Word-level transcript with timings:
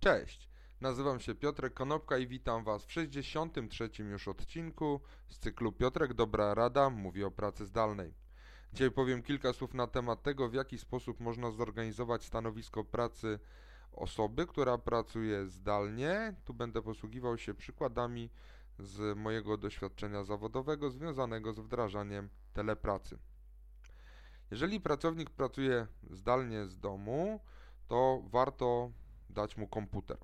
Cześć, 0.00 0.48
nazywam 0.80 1.20
się 1.20 1.34
Piotrek 1.34 1.74
Konopka 1.74 2.18
i 2.18 2.26
witam 2.26 2.64
Was 2.64 2.84
w 2.84 2.92
63. 2.92 3.90
już 3.98 4.28
odcinku 4.28 5.00
z 5.28 5.38
cyklu 5.38 5.72
Piotrek 5.72 6.14
Dobra 6.14 6.54
Rada 6.54 6.90
mówi 6.90 7.24
o 7.24 7.30
pracy 7.30 7.66
zdalnej. 7.66 8.14
Dzisiaj 8.72 8.90
powiem 8.90 9.22
kilka 9.22 9.52
słów 9.52 9.74
na 9.74 9.86
temat 9.86 10.22
tego, 10.22 10.48
w 10.48 10.54
jaki 10.54 10.78
sposób 10.78 11.20
można 11.20 11.50
zorganizować 11.50 12.24
stanowisko 12.24 12.84
pracy 12.84 13.38
osoby, 13.92 14.46
która 14.46 14.78
pracuje 14.78 15.46
zdalnie. 15.46 16.34
Tu 16.44 16.54
będę 16.54 16.82
posługiwał 16.82 17.38
się 17.38 17.54
przykładami 17.54 18.30
z 18.78 19.18
mojego 19.18 19.56
doświadczenia 19.56 20.24
zawodowego 20.24 20.90
związanego 20.90 21.52
z 21.52 21.58
wdrażaniem 21.58 22.28
telepracy. 22.52 23.18
Jeżeli 24.50 24.80
pracownik 24.80 25.30
pracuje 25.30 25.86
zdalnie 26.10 26.66
z 26.66 26.78
domu, 26.78 27.40
to 27.88 28.22
warto 28.30 28.90
dać 29.30 29.56
mu 29.56 29.68
komputer. 29.68 30.18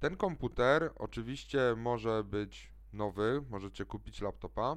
Ten 0.00 0.16
komputer 0.16 0.92
oczywiście 0.96 1.74
może 1.76 2.24
być 2.24 2.72
nowy, 2.92 3.44
możecie 3.50 3.84
kupić 3.84 4.20
laptopa. 4.20 4.76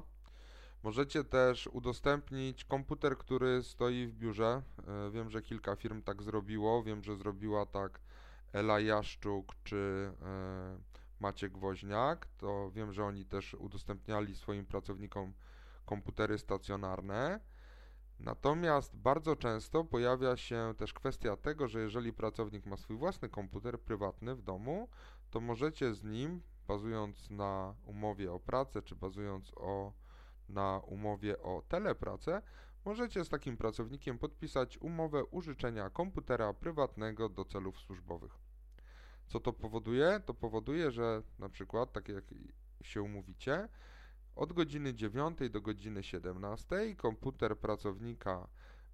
Możecie 0.82 1.24
też 1.24 1.66
udostępnić 1.66 2.64
komputer, 2.64 3.18
który 3.18 3.62
stoi 3.62 4.06
w 4.06 4.14
biurze. 4.14 4.62
E, 4.88 5.10
wiem, 5.10 5.30
że 5.30 5.42
kilka 5.42 5.76
firm 5.76 6.02
tak 6.02 6.22
zrobiło. 6.22 6.82
Wiem, 6.82 7.02
że 7.02 7.16
zrobiła 7.16 7.66
tak 7.66 8.00
Ela 8.52 8.80
Jaszczuk 8.80 9.54
czy 9.64 10.12
e, 10.22 10.78
Maciek 11.20 11.58
Woźniak. 11.58 12.26
To 12.38 12.70
wiem, 12.70 12.92
że 12.92 13.04
oni 13.04 13.24
też 13.24 13.54
udostępniali 13.54 14.36
swoim 14.36 14.66
pracownikom 14.66 15.32
komputery 15.86 16.38
stacjonarne. 16.38 17.40
Natomiast 18.24 18.96
bardzo 18.96 19.36
często 19.36 19.84
pojawia 19.84 20.36
się 20.36 20.74
też 20.76 20.92
kwestia 20.92 21.36
tego, 21.36 21.68
że 21.68 21.80
jeżeli 21.80 22.12
pracownik 22.12 22.66
ma 22.66 22.76
swój 22.76 22.96
własny 22.96 23.28
komputer 23.28 23.80
prywatny 23.80 24.34
w 24.34 24.42
domu, 24.42 24.88
to 25.30 25.40
możecie 25.40 25.94
z 25.94 26.04
nim, 26.04 26.42
bazując 26.68 27.30
na 27.30 27.74
umowie 27.84 28.32
o 28.32 28.40
pracę, 28.40 28.82
czy 28.82 28.96
bazując 28.96 29.52
o, 29.56 29.92
na 30.48 30.80
umowie 30.86 31.42
o 31.42 31.62
telepracę, 31.68 32.42
możecie 32.84 33.24
z 33.24 33.28
takim 33.28 33.56
pracownikiem 33.56 34.18
podpisać 34.18 34.78
umowę 34.78 35.24
użyczenia 35.24 35.90
komputera 35.90 36.54
prywatnego 36.54 37.28
do 37.28 37.44
celów 37.44 37.78
służbowych. 37.78 38.38
Co 39.26 39.40
to 39.40 39.52
powoduje? 39.52 40.20
To 40.26 40.34
powoduje, 40.34 40.90
że 40.90 41.22
na 41.38 41.48
przykład, 41.48 41.92
tak 41.92 42.08
jak 42.08 42.24
się 42.82 43.02
umówicie, 43.02 43.68
od 44.36 44.52
godziny 44.52 44.94
9 44.94 45.38
do 45.50 45.60
godziny 45.60 46.02
17 46.02 46.96
komputer 46.96 47.58
pracownika 47.58 48.48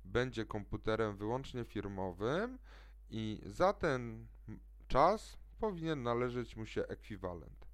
będzie 0.05 0.45
komputerem 0.45 1.17
wyłącznie 1.17 1.65
firmowym 1.65 2.59
i 3.11 3.41
za 3.47 3.73
ten 3.73 4.27
czas 4.89 5.39
powinien 5.61 6.03
należeć 6.03 6.57
mu 6.57 6.67
się 6.67 6.87
ekwiwalent. 6.87 7.69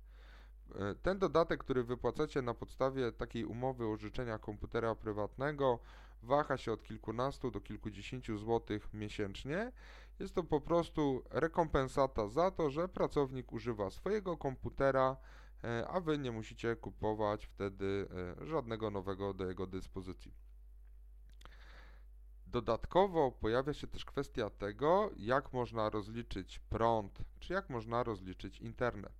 E, 0.75 0.95
ten 0.95 1.19
dodatek, 1.19 1.61
który 1.61 1.85
wypłacacie 1.85 2.43
na 2.43 2.55
podstawie 2.55 3.13
takiej 3.13 3.45
umowy 3.45 3.87
o 3.87 3.97
życzenia 3.97 4.39
komputera 4.39 4.95
prywatnego, 4.95 5.79
waha 6.23 6.57
się 6.57 6.73
od 6.73 6.83
kilkunastu 6.83 7.51
do 7.51 7.61
kilkudziesięciu 7.61 8.39
złotych 8.39 8.95
miesięcznie. 8.95 9.73
Jest 10.19 10.35
to 10.35 10.43
po 10.45 10.61
prostu 10.61 11.23
rekompensata 11.31 12.29
za 12.29 12.51
to, 12.51 12.71
że 12.71 12.89
pracownik 12.89 13.53
używa 13.53 13.91
swojego 13.91 14.37
komputera 14.37 15.17
a 15.89 16.01
Wy 16.01 16.19
nie 16.19 16.33
musicie 16.33 16.77
kupować 16.77 17.47
wtedy 17.47 18.09
e, 18.43 18.47
żadnego 18.47 18.91
nowego 18.91 19.35
do 19.35 19.47
jego 19.47 19.67
dyspozycji. 19.67 20.35
Dodatkowo 22.47 23.33
pojawia 23.33 23.73
się 23.75 23.87
też 23.87 24.05
kwestia 24.05 24.51
tego, 24.51 25.11
jak 25.17 25.53
można 25.53 25.91
rozliczyć 25.91 26.59
prąd, 26.59 27.19
czy 27.41 27.53
jak 27.53 27.71
można 27.71 28.03
rozliczyć 28.03 28.61
internet. 28.61 29.13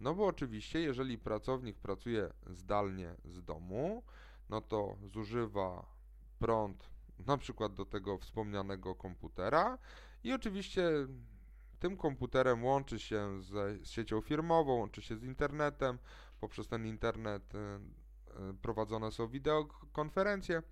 No 0.00 0.14
bo 0.14 0.26
oczywiście, 0.26 0.80
jeżeli 0.80 1.18
pracownik 1.18 1.78
pracuje 1.78 2.32
zdalnie 2.46 3.14
z 3.24 3.44
domu, 3.44 4.02
no 4.48 4.60
to 4.60 4.96
zużywa 5.06 5.86
prąd 6.38 6.90
na 7.26 7.38
przykład 7.38 7.74
do 7.74 7.84
tego 7.84 8.18
wspomnianego 8.18 8.94
komputera 8.94 9.78
i 10.24 10.32
oczywiście 10.32 10.90
tym 11.82 11.96
komputerem 11.96 12.64
łączy 12.64 12.98
się 12.98 13.42
z, 13.42 13.80
siecią 13.88 14.20
firmową, 14.20 14.72
łączy 14.72 15.02
się 15.02 15.16
z 15.16 15.22
internetem, 15.22 15.98
poprzez 16.40 16.68
ten 16.68 16.86
internet 16.86 17.54
y, 17.54 17.58
y, 17.58 18.54
prowadzone 18.54 19.12
są 19.12 19.28
wideokonferencje, 19.28 20.62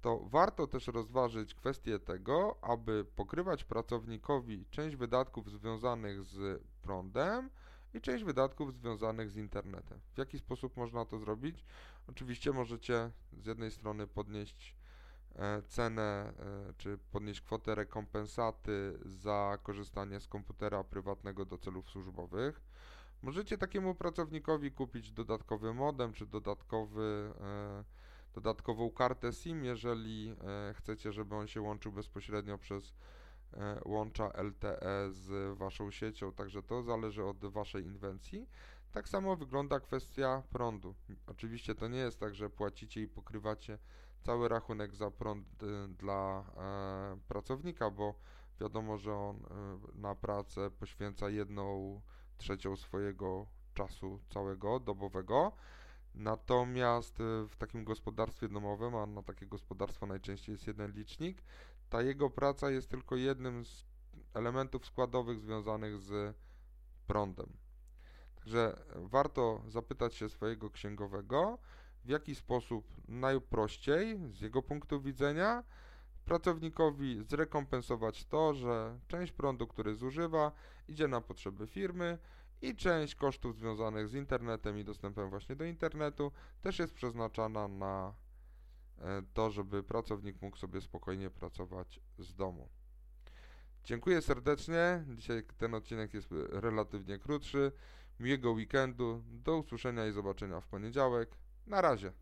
to 0.00 0.18
warto 0.24 0.66
też 0.66 0.86
rozważyć 0.86 1.54
kwestię 1.54 1.98
tego, 1.98 2.58
aby 2.62 3.04
pokrywać 3.16 3.64
pracownikowi 3.64 4.66
część 4.70 4.96
wydatków 4.96 5.50
związanych 5.50 6.22
z 6.22 6.62
prądem 6.82 7.50
i 7.94 8.00
część 8.00 8.24
wydatków 8.24 8.74
związanych 8.74 9.30
z 9.30 9.36
internetem. 9.36 10.00
W 10.14 10.18
jaki 10.18 10.38
sposób 10.38 10.76
można 10.76 11.04
to 11.04 11.18
zrobić? 11.18 11.64
Oczywiście 12.08 12.52
możecie 12.52 13.10
z 13.32 13.46
jednej 13.46 13.70
strony 13.70 14.06
podnieść 14.06 14.74
cenę 15.68 16.02
e, 16.02 16.74
czy 16.78 16.98
podnieść 17.12 17.40
kwotę 17.40 17.74
rekompensaty 17.74 18.98
za 19.04 19.58
korzystanie 19.62 20.20
z 20.20 20.28
komputera 20.28 20.84
prywatnego 20.84 21.44
do 21.44 21.58
celów 21.58 21.90
służbowych. 21.90 22.60
Możecie 23.22 23.58
takiemu 23.58 23.94
pracownikowi 23.94 24.72
kupić 24.72 25.12
dodatkowy 25.12 25.74
modem 25.74 26.12
czy 26.12 26.26
dodatkowy, 26.26 27.32
e, 27.40 27.84
dodatkową 28.34 28.90
kartę 28.90 29.32
SIM, 29.32 29.64
jeżeli 29.64 30.36
chcecie, 30.74 31.12
żeby 31.12 31.34
on 31.34 31.46
się 31.46 31.60
łączył 31.60 31.92
bezpośrednio 31.92 32.58
przez 32.58 32.94
łącza 33.84 34.30
LTE 34.42 35.10
z 35.10 35.58
Waszą 35.58 35.90
siecią, 35.90 36.32
także 36.32 36.62
to 36.62 36.82
zależy 36.82 37.24
od 37.24 37.44
Waszej 37.44 37.84
inwencji. 37.84 38.48
Tak 38.94 39.08
samo 39.08 39.36
wygląda 39.36 39.80
kwestia 39.80 40.42
prądu. 40.50 40.94
Oczywiście 41.26 41.74
to 41.74 41.88
nie 41.88 41.98
jest 41.98 42.20
tak, 42.20 42.34
że 42.34 42.50
płacicie 42.50 43.02
i 43.02 43.08
pokrywacie 43.08 43.78
cały 44.22 44.48
rachunek 44.48 44.94
za 44.94 45.10
prąd 45.10 45.62
y, 45.62 45.88
dla 45.88 46.44
e, 46.56 47.20
pracownika, 47.28 47.90
bo 47.90 48.14
wiadomo, 48.60 48.98
że 48.98 49.14
on 49.14 49.36
e, 49.36 49.78
na 49.94 50.14
pracę 50.14 50.70
poświęca 50.70 51.28
jedną 51.28 52.00
trzecią 52.36 52.76
swojego 52.76 53.46
czasu 53.74 54.20
całego 54.28 54.80
dobowego. 54.80 55.52
Natomiast 56.14 57.20
e, 57.20 57.48
w 57.48 57.56
takim 57.56 57.84
gospodarstwie 57.84 58.48
domowym, 58.48 58.94
a 58.96 59.06
na 59.06 59.22
takie 59.22 59.46
gospodarstwo 59.46 60.06
najczęściej 60.06 60.52
jest 60.52 60.66
jeden 60.66 60.92
licznik, 60.92 61.42
ta 61.90 62.02
jego 62.02 62.30
praca 62.30 62.70
jest 62.70 62.88
tylko 62.90 63.16
jednym 63.16 63.64
z 63.64 63.84
elementów 64.34 64.86
składowych 64.86 65.40
związanych 65.40 65.98
z 65.98 66.36
prądem. 67.06 67.63
Także 68.44 68.76
warto 68.94 69.62
zapytać 69.68 70.14
się 70.14 70.28
swojego 70.28 70.70
księgowego, 70.70 71.58
w 72.04 72.08
jaki 72.08 72.34
sposób 72.34 72.86
najprościej 73.08 74.18
z 74.30 74.40
jego 74.40 74.62
punktu 74.62 75.00
widzenia 75.00 75.64
pracownikowi 76.24 77.24
zrekompensować 77.28 78.24
to, 78.24 78.54
że 78.54 78.98
część 79.08 79.32
prądu, 79.32 79.66
który 79.66 79.94
zużywa, 79.94 80.52
idzie 80.88 81.08
na 81.08 81.20
potrzeby 81.20 81.66
firmy 81.66 82.18
i 82.62 82.76
część 82.76 83.14
kosztów 83.14 83.56
związanych 83.56 84.08
z 84.08 84.14
internetem 84.14 84.78
i 84.78 84.84
dostępem 84.84 85.30
właśnie 85.30 85.56
do 85.56 85.64
internetu 85.64 86.32
też 86.60 86.78
jest 86.78 86.94
przeznaczana 86.94 87.68
na 87.68 88.14
e, 88.98 89.22
to, 89.34 89.50
żeby 89.50 89.82
pracownik 89.82 90.42
mógł 90.42 90.56
sobie 90.56 90.80
spokojnie 90.80 91.30
pracować 91.30 92.00
z 92.18 92.34
domu. 92.34 92.68
Dziękuję 93.84 94.22
serdecznie. 94.22 95.04
Dzisiaj 95.14 95.42
ten 95.58 95.74
odcinek 95.74 96.14
jest 96.14 96.28
relatywnie 96.50 97.18
krótszy. 97.18 97.72
Miłego 98.20 98.52
weekendu. 98.52 99.22
Do 99.26 99.58
usłyszenia 99.58 100.06
i 100.06 100.12
zobaczenia 100.12 100.60
w 100.60 100.66
poniedziałek. 100.66 101.30
Na 101.66 101.80
razie. 101.80 102.12